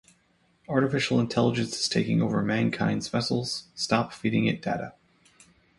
[0.67, 4.93] Artificial Intelligence is taking over mankind's vessels, stop feeding it data.